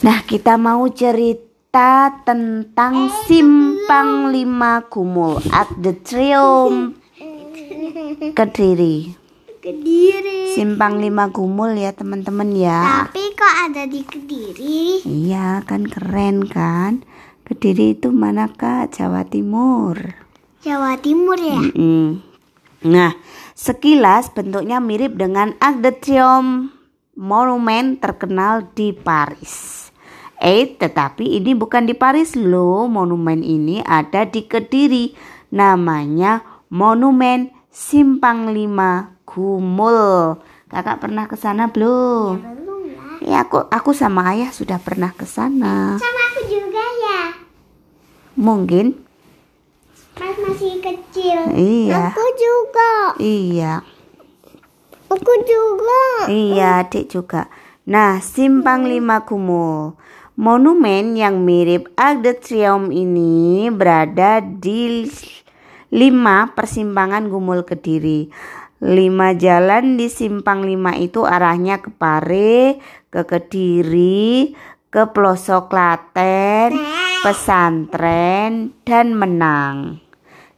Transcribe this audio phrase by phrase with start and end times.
[0.00, 6.96] Nah, kita mau cerita tentang Simpang Lima Gumul at the Triumph
[8.38, 9.12] Kediri.
[9.60, 10.56] Kediri.
[10.56, 12.80] Simpang Lima Gumul ya teman-teman ya.
[12.80, 15.04] Tapi kok ada di Kediri?
[15.04, 17.04] Iya kan keren kan.
[17.44, 18.96] Kediri itu mana kak?
[18.96, 20.00] Jawa Timur.
[20.64, 21.60] Jawa Timur ya?
[21.60, 22.24] Mm-mm.
[22.88, 23.12] Nah,
[23.52, 26.72] sekilas bentuknya mirip dengan Arc de Triomphe
[27.20, 29.89] monumen terkenal di Paris.
[30.40, 32.88] Eh, tetapi ini bukan di Paris loh.
[32.88, 35.12] Monumen ini ada di Kediri.
[35.52, 40.40] Namanya Monumen Simpang Lima Gumul.
[40.72, 42.40] Kakak pernah ke sana belum?
[42.40, 43.20] Belum lah.
[43.20, 46.00] Ya, aku aku sama ayah sudah pernah ke sana.
[46.00, 47.22] Sama aku juga ya.
[48.40, 48.96] Mungkin
[50.16, 51.52] Pas masih kecil.
[51.52, 52.16] iya.
[52.16, 52.92] Aku juga.
[53.20, 53.72] Iya.
[55.10, 56.02] Aku juga.
[56.32, 57.52] Iya, adik juga.
[57.84, 59.98] Nah, Simpang Lima Gumul.
[60.40, 65.04] Monumen yang mirip Arc de Triomphe ini berada di
[65.92, 68.24] lima persimpangan Gumul Kediri.
[68.80, 72.80] Lima jalan di Simpang Lima itu arahnya ke Pare,
[73.12, 74.56] ke Kediri,
[74.88, 76.72] ke pelosok Klaten,
[77.20, 80.00] pesantren, dan Menang.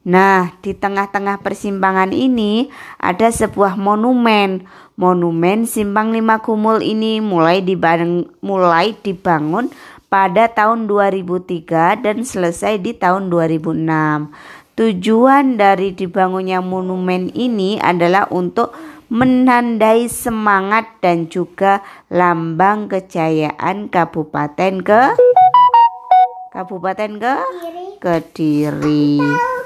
[0.00, 4.64] Nah, di tengah-tengah persimpangan ini ada sebuah monumen.
[4.96, 9.68] Monumen Simpang Lima Gumul ini mulai dibangun, mulai dibangun
[10.08, 14.32] pada tahun 2003 dan selesai di tahun 2006.
[14.80, 18.72] Tujuan dari dibangunnya monumen ini adalah untuk
[19.12, 25.02] menandai semangat dan juga lambang kejayaan Kabupaten ke
[26.50, 27.34] Kabupaten ke
[28.00, 28.00] Kediri.
[28.00, 29.59] Kediri.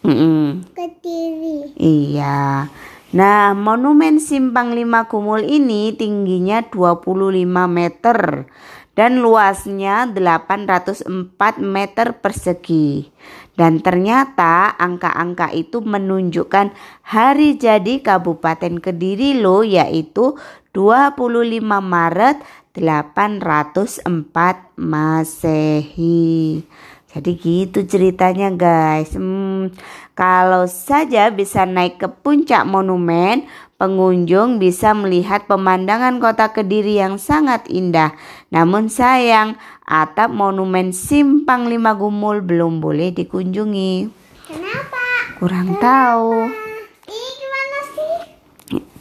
[0.00, 0.08] Tahu.
[0.08, 0.64] Mm-mm.
[0.72, 1.76] Kediri.
[1.76, 2.68] Iya.
[3.10, 8.46] Nah, monumen Simpang Lima Gumul ini tingginya 25 meter
[8.94, 11.04] dan luasnya 804
[11.58, 13.10] meter persegi.
[13.58, 16.72] Dan ternyata angka-angka itu menunjukkan
[17.04, 20.38] hari jadi Kabupaten Kediri loh yaitu
[20.72, 22.40] 25 Maret
[22.72, 24.06] 804
[24.78, 26.62] Masehi.
[27.10, 29.18] Jadi gitu ceritanya guys.
[29.18, 29.74] Hmm,
[30.14, 33.50] kalau saja bisa naik ke puncak monumen,
[33.82, 38.14] pengunjung bisa melihat pemandangan kota Kediri yang sangat indah.
[38.54, 44.06] Namun sayang, atap monumen Simpang Lima Gumul belum boleh dikunjungi.
[44.46, 45.02] Kenapa?
[45.42, 46.46] Kurang tahu.
[47.10, 48.16] Ih, gimana sih?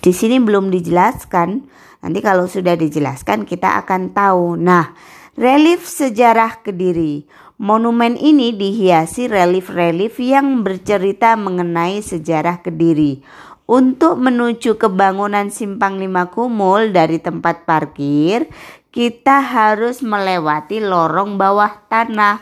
[0.02, 1.62] Di sini belum dijelaskan.
[2.00, 4.58] Nanti kalau sudah dijelaskan kita akan tahu.
[4.58, 4.98] Nah,
[5.38, 7.28] relief sejarah Kediri.
[7.60, 13.20] Monumen ini dihiasi relief-relief yang bercerita mengenai sejarah Kediri.
[13.68, 18.48] Untuk menuju ke bangunan Simpang Lima Kumul dari tempat parkir,
[18.96, 22.40] kita harus melewati lorong bawah tanah.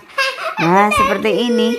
[0.62, 1.70] Nah, seperti ini.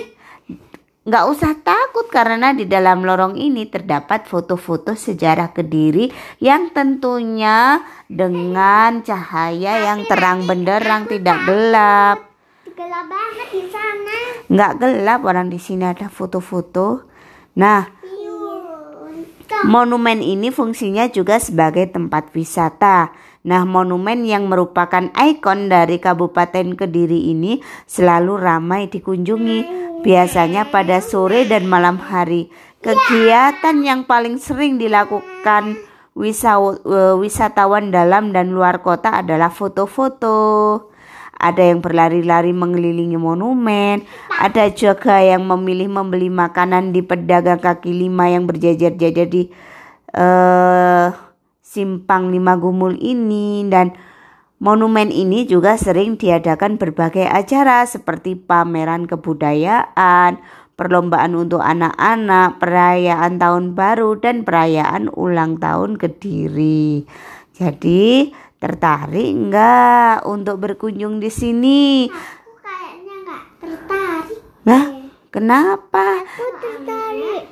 [1.07, 6.11] Nggak usah takut karena di dalam lorong ini terdapat foto-foto sejarah Kediri
[6.43, 12.28] yang tentunya dengan cahaya yang terang benderang tidak gelap.
[12.79, 14.17] Gelap banget di sana.
[14.47, 17.03] Nggak gelap orang di sini ada foto-foto.
[17.59, 19.67] Nah, Iya.
[19.67, 23.11] monumen ini fungsinya juga sebagai tempat wisata.
[23.43, 29.91] Nah, monumen yang merupakan ikon dari Kabupaten Kediri ini selalu ramai dikunjungi.
[29.99, 32.47] Biasanya pada sore dan malam hari.
[32.79, 35.75] Kegiatan yang paling sering dilakukan
[36.15, 40.88] eh, wisatawan dalam dan luar kota adalah foto-foto.
[41.39, 48.27] Ada yang berlari-lari mengelilingi monumen, ada juga yang memilih membeli makanan di pedagang kaki lima
[48.27, 49.47] yang berjajar-jajar di
[50.11, 51.07] eh,
[51.63, 53.95] simpang lima gumul ini dan
[54.59, 60.43] monumen ini juga sering diadakan berbagai acara seperti pameran kebudayaan,
[60.75, 67.07] perlombaan untuk anak-anak, perayaan tahun baru dan perayaan ulang tahun Kediri.
[67.55, 72.11] Jadi tertarik enggak untuk berkunjung di sini?
[72.11, 74.41] Aku kayaknya nggak tertarik.
[74.67, 74.85] Lah,
[75.31, 76.27] kenapa?
[76.27, 77.43] Aku tertarik.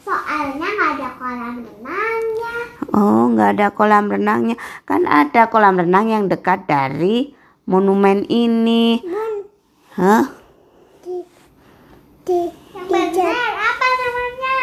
[0.00, 2.56] Soalnya nggak ada kolam renangnya.
[2.96, 4.56] Oh, nggak ada kolam renangnya.
[4.88, 7.36] Kan ada kolam renang yang dekat dari
[7.68, 9.04] monumen ini.
[9.04, 9.34] Bun,
[10.00, 10.24] Hah?
[11.04, 11.20] di,
[12.24, 12.40] di,
[12.72, 14.54] yang benar apa namanya?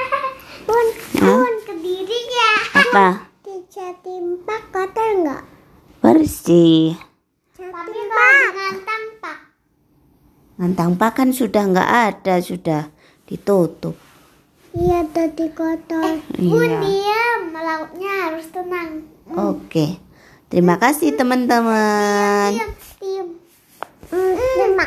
[0.65, 0.87] Bun,
[1.21, 2.53] bun, kediri ya.
[2.81, 3.07] Apa?
[3.45, 5.52] Di Jatimpak kotor nggak?
[6.13, 6.93] bersih.
[7.57, 9.37] Tapi pak ngantang pak?
[10.61, 12.93] Ngantang pak kan sudah nggak ada, sudah
[13.25, 13.97] ditutup.
[14.77, 16.01] Iya, tadi kotor.
[16.01, 16.65] Eh, iya.
[16.65, 16.77] iya.
[16.81, 17.41] diam.
[17.53, 19.09] Lautnya harus tenang.
[19.29, 19.37] Mm.
[19.37, 19.57] Oke.
[19.69, 19.91] Okay.
[20.53, 22.57] Terima kasih teman-teman.
[23.01, 23.33] Mm.
[24.13, 24.81] Terima